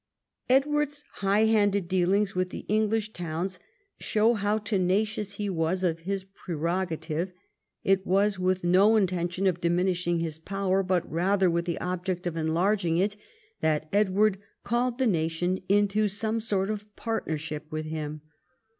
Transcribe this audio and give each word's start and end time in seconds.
Edward's 0.49 1.03
high 1.11 1.41
handed 1.45 1.87
dealings 1.87 2.33
with 2.33 2.49
the 2.49 2.65
English 2.67 3.13
towns 3.13 3.59
shoAv 4.01 4.37
how 4.37 4.57
tenacious 4.57 5.33
he 5.33 5.47
was 5.47 5.83
of 5.83 5.99
his 5.99 6.23
prerogative. 6.23 7.31
It 7.83 8.03
was 8.03 8.39
with 8.39 8.63
no 8.63 8.95
intention 8.95 9.45
of 9.45 9.61
diminishing 9.61 10.19
his 10.19 10.39
power, 10.39 10.81
but 10.81 11.07
rather 11.07 11.51
with 11.51 11.65
the 11.65 11.79
object 11.79 12.25
of 12.25 12.35
enlarging 12.35 12.97
it, 12.97 13.15
that 13.59 13.89
Edward 13.93 14.39
called 14.63 14.97
the 14.97 15.05
nation 15.05 15.61
into 15.69 16.07
some 16.07 16.39
sort 16.39 16.71
of 16.71 16.87
partnership 16.95 17.69
M'ith 17.69 17.85
him. 17.85 18.21